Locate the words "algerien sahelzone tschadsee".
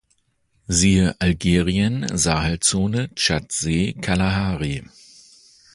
1.21-3.93